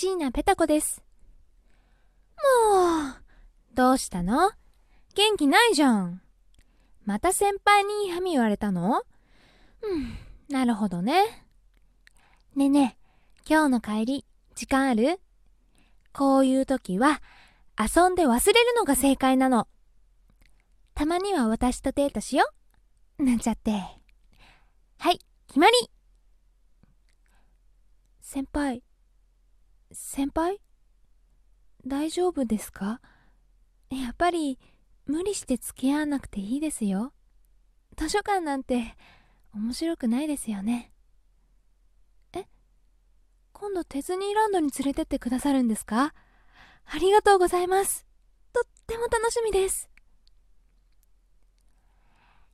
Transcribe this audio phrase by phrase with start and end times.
[0.00, 1.02] 椎名ペタ子です。
[2.64, 4.50] もう、どうしたの？
[5.14, 6.22] 元気ないじゃん。
[7.04, 9.02] また先輩に嫌味言われたの？
[9.82, 10.16] うん、
[10.48, 11.44] なるほどね。
[12.56, 14.24] ねえねえ、今日の帰り、
[14.54, 15.20] 時間ある？
[16.14, 17.20] こういう時は、
[17.78, 19.68] 遊んで忘れるのが正解なの。
[20.94, 22.50] たまには私とデートしよ
[23.18, 23.22] う。
[23.22, 23.72] なんちゃって。
[24.96, 25.74] はい、決まり
[28.22, 28.82] 先輩、
[29.92, 30.60] 先輩？
[31.86, 33.00] 大丈夫ですか？
[33.90, 34.58] やっぱり
[35.06, 37.12] 無理して付き合わなくていいですよ。
[37.96, 38.96] 図書館なんて
[39.52, 40.92] 面白くないですよね。
[42.32, 42.46] え？
[43.52, 46.14] 今度ディズニーランドに連れてってくださるんですか？
[46.84, 48.06] ありがとうございます。
[48.52, 49.88] とっても楽しみです。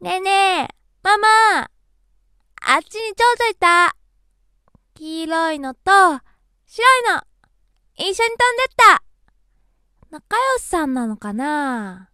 [0.00, 0.68] ねえねえ、
[1.02, 1.28] ママ
[1.60, 1.66] あ
[2.78, 3.94] っちに蝶々いた
[4.94, 6.20] 黄色いのと
[6.72, 7.20] 白いの
[7.96, 9.02] 一緒に飛んでった
[10.12, 12.10] 仲良しさんなのかな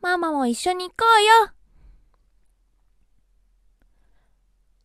[0.00, 1.50] ママも一緒に行こうよ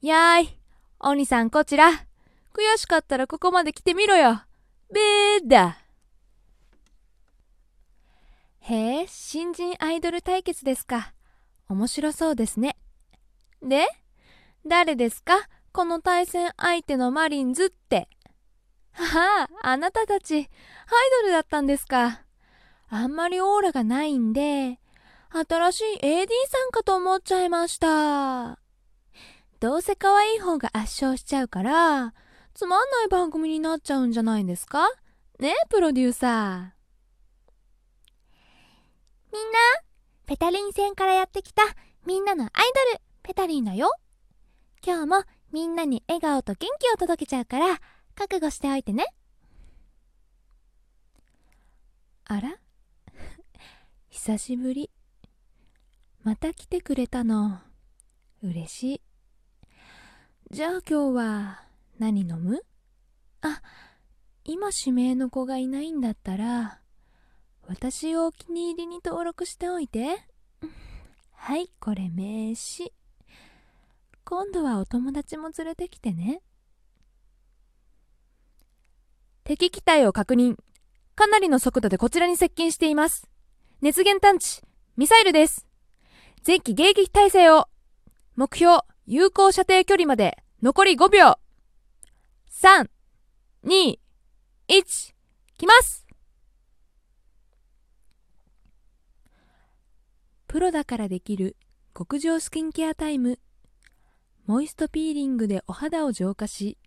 [0.02, 0.60] やーい、
[1.00, 1.90] 鬼さんこちら。
[1.92, 4.42] 悔しかったらここまで来てみろよ。
[4.94, 5.78] べーだ。
[8.60, 11.14] へえ、新人アイドル対決ですか。
[11.70, 12.76] 面白そうですね。
[13.62, 13.88] で、
[14.66, 15.48] 誰ですか？
[15.78, 18.10] この対戦相手のマリンズって。
[18.94, 20.46] はあ、あなたたち、アイ
[21.22, 22.24] ドルだったんですか。
[22.90, 24.80] あんまりオーラがないんで、
[25.30, 28.58] 新しい AD さんかと思っちゃいました。
[29.60, 32.16] どうせ可愛い方が圧勝しちゃうから、
[32.56, 34.90] つまんない番組になっちゃうんじゃないんですか？
[35.38, 36.72] ねえ、プロデューサー。
[39.32, 39.60] みんな、
[40.26, 41.62] ペタリン戦からやってきた
[42.08, 42.52] みんなのアイ
[42.92, 43.92] ドル、ペタリンだよ。
[44.84, 47.80] 今日もみんなに笑顔と元気を届けちゃうから、
[48.16, 49.06] 覚悟しておいてね。
[52.26, 52.58] あら？
[54.10, 54.90] 久しぶり。
[56.24, 57.62] また来てくれたの。
[58.44, 59.02] 嬉しい。
[60.52, 61.64] じゃあ今日は
[62.00, 62.62] 何飲む？
[63.42, 63.62] あ、
[64.44, 66.82] 今指名の子がいないんだったら、
[67.68, 70.26] 私をお気に入りに登録しておいて。
[71.32, 72.94] はい、これ名刺。
[74.30, 76.42] 今度はお友達も連れてきてね。
[79.46, 80.58] 敵機体を確認。
[81.16, 83.30] かなりの速度でこちらに接近しています。
[83.80, 84.62] 熱源探知、
[84.98, 85.66] ミサイルです。
[86.46, 87.70] 前期迎撃態勢を。
[88.36, 91.40] 目標、有効射程距離まで残り5秒。
[92.52, 92.90] 3、
[93.64, 93.98] 2、
[94.68, 95.14] 1、
[95.58, 96.06] 来ます
[100.50, 101.56] プロだからできる
[101.98, 103.40] 極上スキンケアタイム。
[104.48, 106.78] モイストピーリングでお肌を浄化し、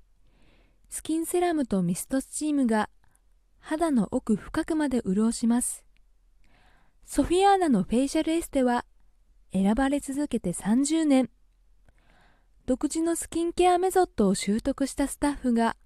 [0.88, 2.88] スキンセラムとミストスチームが
[3.58, 5.84] 肌の奥深くまで潤します。
[7.04, 8.86] ソフィアーナのフェイシャルエステは
[9.52, 11.28] 選ばれ続けて30年。
[12.64, 15.76] 独自のスキンケアメソッドを習得したスタッフが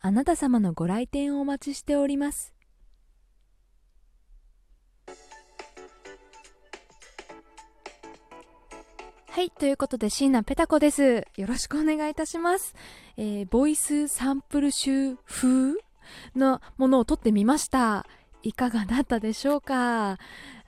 [0.00, 2.55] あなた様のご来店をお待ちしております
[9.36, 11.26] はいということで椎名ペタ子です。
[11.36, 12.74] よろしくお願いいたします、
[13.18, 15.74] えー、ボイスサンプル集風
[16.34, 18.06] のものを撮ってみました。
[18.42, 20.16] いかがだったでしょうか？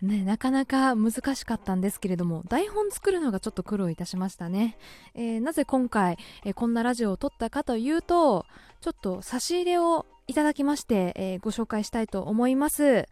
[0.03, 4.77] ね、なかなか難しかったんですけれども台本作るのがちょっと苦労いたしましたね、
[5.15, 8.45] えー、なぜ今回、えー、こんなラジオを撮ったかというと
[8.83, 13.07] ちょっと差し入れをいただきまして、えー、ご紹介したいと思います、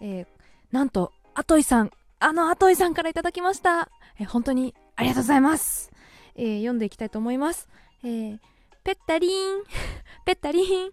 [0.00, 0.26] え
[0.70, 5.90] なんとアトイさんあのアトイさんからいただきました、え本当にありがとうございます、
[6.36, 7.68] え読んでいきたいと思います、
[8.04, 8.38] え
[8.84, 9.62] ペッタリーン。
[10.24, 10.92] ペッタリーン。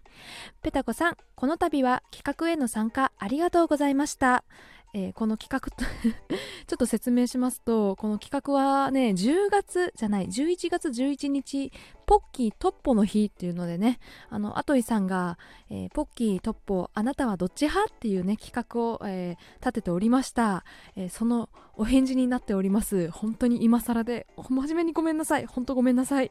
[0.62, 4.44] ペタコさんこの度は企画への参加ありがとうございました。
[4.92, 5.70] えー、この企画
[6.66, 11.72] ちょっと説明しますとこの企画はね10月じゃない11月11日
[12.06, 15.38] ポッキートッポの日っていうのでねあのアトイさんが、
[15.70, 20.64] えー、ポッキートッポあなたはどっち派っていうね企画を、えー、立てておりました、
[20.96, 23.10] えそのお返事になっております。
[23.10, 25.46] 本当に今更で真面目にごめんなさい。
[25.46, 26.30] 本当ごめんなさい、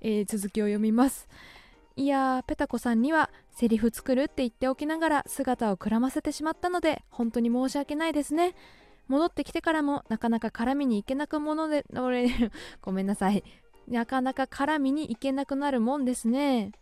[0.00, 1.28] え続きを読みます。
[1.96, 8.54] いやーペタコさんにはセリフ作るって言っておきながら姿をくらませてしまったので本当に申し訳ないですね。
[9.08, 12.30] 戻ってきてからもなかなか絡みに行けなくもので俺
[12.80, 13.42] ごめんなさい。
[13.88, 16.72] なかなか絡みに行けなくなるもんですね。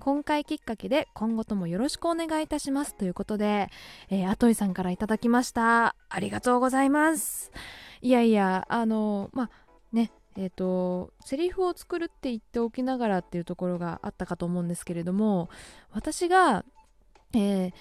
[0.00, 3.70] 今回きっかけで今後ともよろしくお願いいたしますということで、
[4.10, 5.94] えー、アトイさんからいただきました。
[6.08, 7.50] ありがとうございます。
[8.02, 9.50] いやいやあのまあ
[10.36, 15.48] えっ、とセリフを作るって言っておきながらっていうところがあったかと思うんですけれども
[15.92, 16.64] 私が、
[17.34, 17.72] えー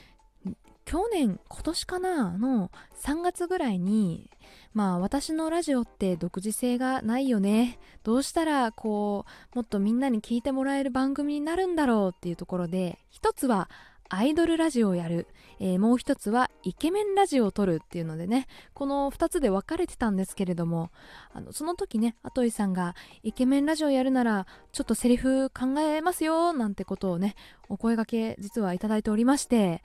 [0.86, 2.72] 去年今年かなの
[3.02, 4.30] 3月ぐらいに
[4.74, 7.80] まあ私のラジオって独自性がないよね。
[8.04, 13.68] どうしたらこうもっとみんなに聞いてもらえる番組になるんだろうっていうところで一つは
[14.10, 15.28] アイドルラジオをやる、
[15.60, 18.48] えー、もう一つはイケメンラジオを撮るっていうのでね。
[18.74, 20.92] この2つで分かれてたんですけれども
[21.34, 27.36] あのその時ねアトイさんがイケメンラジオやるならちょっとセリフ考えますよなんてことをね
[27.70, 29.84] お声がけ実はいただいておりまして。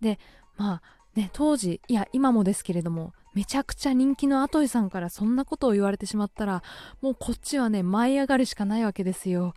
[0.00, 0.18] で
[0.56, 0.82] まあ
[1.14, 6.62] ね当時いや今もですけれどもめちゃくちゃ人気のアトイさんからそんなことを言われてしまったら
[7.00, 9.54] もうこっちはね舞い上がるしかないわけですよ。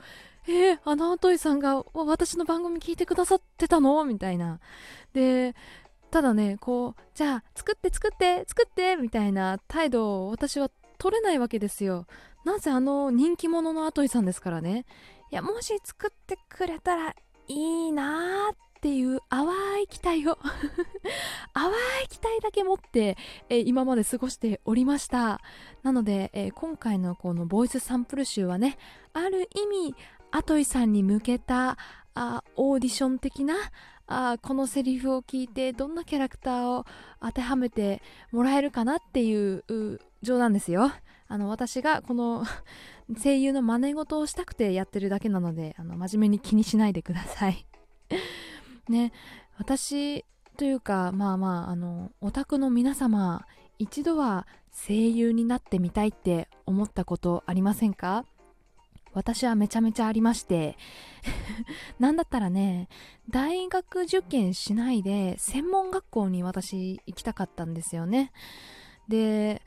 [0.48, 4.04] えー、あのアトイさんが私の番組聞いてくださってたの？
[4.06, 4.60] みたいな。
[5.14, 5.56] で
[6.12, 12.06] ただねこうじゃあ作って作って作ってみたいな態度を私は取れないわけですよ。
[12.46, 14.86] なぜあの人気者のアトイさんですからね。
[15.32, 17.16] いやもし作ってくれたら
[17.48, 19.48] いいなーっていう淡
[19.82, 20.38] い期待を
[21.54, 21.72] 淡
[22.04, 23.18] い期待だけ持って、
[23.50, 25.42] えー、今まで過ごしておりました。
[25.82, 28.78] なので、えー、今回のこのボイスサンプル集はね
[29.14, 29.96] ある意味
[30.32, 31.78] アトイさんに向けた
[32.14, 33.56] あオーディション的な
[34.08, 36.86] あこのセリフを聞いてどんなキャラクターを
[37.22, 38.02] 当てはめて
[38.32, 39.64] もらえるかなっていう
[40.22, 40.92] 冗談ですよ。
[41.28, 42.46] あの私がこの
[43.22, 47.66] 声優の真似事をしたくてやってるだけなのであの真面目に気にしないでください。
[48.90, 49.12] ね
[49.58, 50.24] 私
[50.58, 53.46] というかまあまああのオタクの皆様
[53.80, 58.26] 一度は声優になってみたいって思ったことありませんか？
[59.16, 60.78] 私はめちゃめちゃありまして
[62.00, 62.90] なんだったらね
[63.30, 68.32] 大学受験しないで専門学校に私行きたかったんですよね。
[69.08, 69.62] で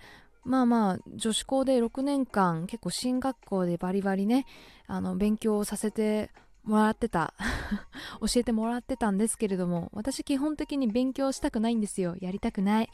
[0.44, 4.46] まあまあ女子校で6年間結構進学校でバリバリね
[4.86, 6.30] あの勉強をさせて
[6.64, 7.34] もらってた。
[8.20, 12.16] 教えてもらってたんですけれども私基本的に勉強したくないんですよ。
[12.20, 12.90] やりたくない。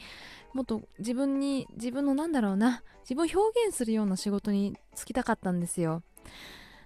[0.53, 6.03] もっと自分に自分のなんだろうな自分を表現するような仕事に就きたかったんですよ。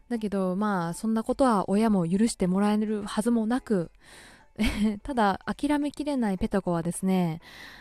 [0.08, 3.90] だけどまあそんなことは親も許してもらえるはずもなく
[5.02, 7.40] ただ諦めきれないペタコはですね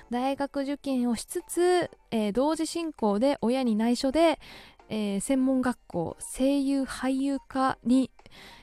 [0.09, 4.39] 大学受験をしつつ、えー、同時進行で親に内緒で、
[4.89, 8.11] えー、専門学校声優俳優科に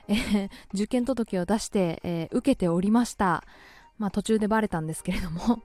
[0.07, 3.43] えー、受験届を出して、え、受けておりました。
[3.97, 5.63] まあ途中でバレたんですけれども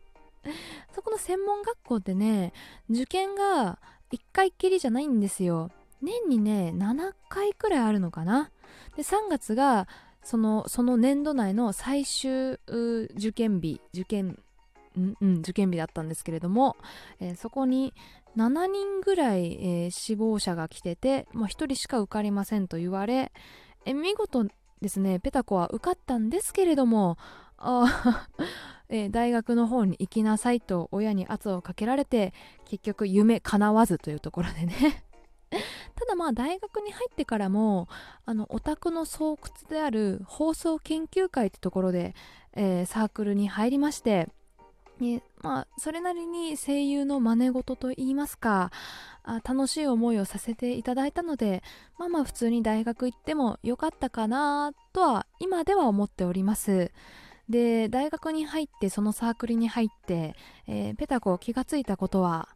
[0.95, 2.53] そこの専門学校ってね、
[2.89, 3.79] 受験が
[4.13, 5.71] 1回きりじゃないんですよ。
[6.03, 8.51] 年にね、7回くらいあるのかな。
[8.97, 9.89] で、3月が、
[10.23, 14.39] その、その年度内の最終受験日、受験、
[14.99, 16.77] んうん、受験日だったんですけれども、
[17.21, 17.95] えー、そこに
[18.37, 23.33] 7人ぐらい、えー、志望者が来てて、まあ、1人しか受かりませんと言われ、
[23.87, 24.47] え見事
[24.81, 27.19] ですねペタコは受かったんですけれども
[27.57, 28.27] あ
[28.89, 32.33] え大学の方に行きなさいと親に圧をかけられて
[32.65, 35.05] 結局夢叶わずというところでね
[36.21, 37.89] まあ大学に入ってからも
[38.27, 39.39] あのオタクの巣窟
[39.71, 42.15] である放送研究会ってところで、
[42.55, 44.29] えー、サークルに入りまして
[45.01, 48.71] ね、まあ、それなりに声優の真似事といいますか
[49.25, 51.63] あ楽しい思いをさせていただいたので
[51.97, 56.93] まあまあ普通に大学行ってもよかったかなとは今では思っております。
[57.49, 60.37] で大学に入ってそのサークルに入って、
[60.69, 62.51] えー、ペタコ気がついたことは、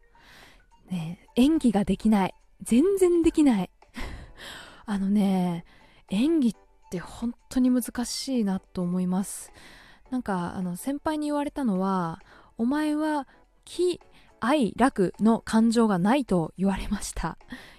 [0.91, 2.35] ね、演技ができない。
[2.61, 3.69] 全然できない。
[4.85, 5.65] あのね
[6.09, 6.55] 演技っ
[6.91, 9.51] て本当に難しいなと思います。
[10.11, 12.21] なんかあの先輩に言われたのは
[12.57, 13.27] お前は
[13.65, 13.99] 喜
[14.39, 17.37] 愛楽の感情がないと言われました。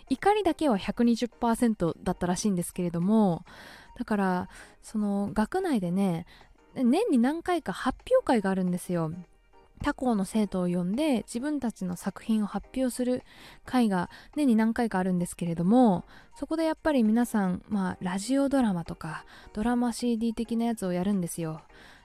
[0.08, 3.44] 怒りだけは120%だったらしいんですけれども
[3.98, 4.48] だから
[4.80, 6.26] その学内でね
[6.76, 9.10] 年に何回か発表会があるんですよ。
[9.82, 13.22] 他校の生徒を呼んで自分たちの作品を発表する
[13.64, 16.04] 会が年に何回かあるんですけれども
[16.34, 21.62] そこでやっぱり皆さん、まあ、ラジオドラマとかドラマ CD 的なやつをやるんですよ。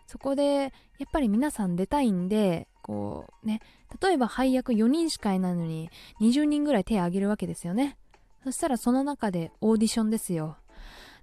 [0.07, 0.71] そこでやっ
[1.11, 3.61] ぱり皆さん出たいんでこうね
[4.01, 7.97] 例えば配役4人しかいないのに20人ぐらい手を挙げるわけですよね。
[8.43, 10.57] そしたらその中でオーディションですよ。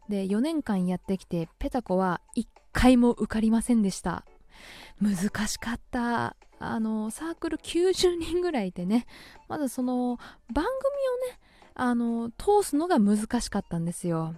[0.08, 4.24] で4年間やってきてペタコは1回も受かりませんでした。
[5.00, 6.36] 難しかった。
[6.60, 9.06] あのサークル90人ぐらいいてね
[9.46, 10.18] まずその
[10.52, 11.38] 番組をね
[11.74, 14.34] あの通すのが難しかったんですよ。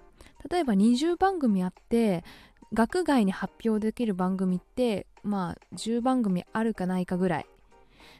[0.50, 2.24] 例えば20番組あって
[2.72, 7.46] 学外に発表できる番組ってまあ10番組あるかないかぐらい。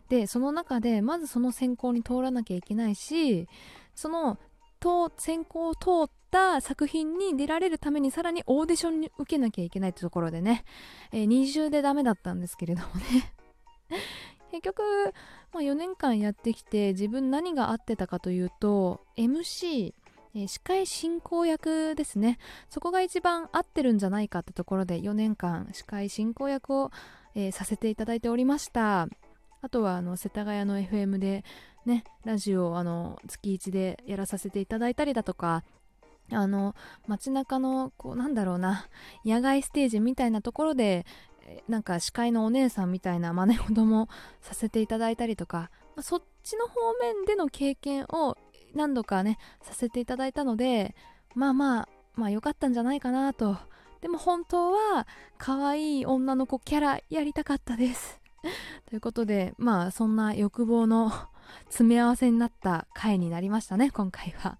[0.08, 3.48] でその中でまずその選考に通らなきゃいけないし
[3.94, 4.38] その
[5.18, 10.64] 選考を通った作品に出られるためにさらにオーディションに受けなきゃいけないってところでね、
[11.12, 13.34] えー、二重でダメだったんですけれどもね。
[14.50, 14.82] 結局、
[15.52, 19.94] まあ、4年間やってきて自分何が合ってたかというと MC
[20.34, 22.38] えー、司会進行役ですね。
[22.68, 26.90] そこが一番合ってるんじゃないかってところで4年間司会進行役を、
[27.34, 29.08] えー、させていただいておりました。
[29.62, 31.44] あとはあの世田谷の FM で
[31.84, 35.64] ねラジオあの月1でやらさせていただいたりだとか
[36.32, 36.74] あの
[37.06, 38.86] 街中のこうなんだろうな
[39.24, 41.06] 野外ステージみたいなところで
[41.68, 44.08] なんか司会のお姉さんみたいな真似事も
[44.40, 45.70] させていただいたりとか
[46.00, 48.36] そっちの方面での経験を
[48.74, 50.94] 何度かねさせていただいたので
[51.34, 53.56] まあまあまあ良かったんじゃないかなと。
[54.00, 55.06] でも本当は
[55.36, 58.20] 可愛い女の子キャラやりたかったです。
[58.88, 61.12] ということでまあそんな欲望の
[61.66, 64.58] 詰め合わせになった回になりましたね今回は。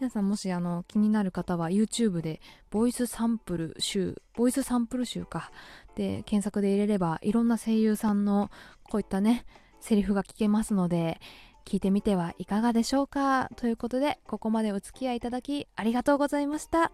[0.00, 2.40] 皆さんもしあの気になる方は YouTube で
[2.70, 5.50] ボイスサンプル集ボイスサンプル集か。
[5.96, 8.50] で検索で入れればいろんな声優さんの
[8.84, 9.44] こういったね
[9.80, 11.20] セリフが聞けますので
[11.64, 16.92] 聞いてみてはいかがでしょうかということでここまでお付き合いいただきありがとうございました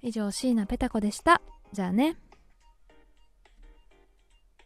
[0.00, 1.42] 以上椎名ペタ子でした
[1.74, 2.16] じゃあね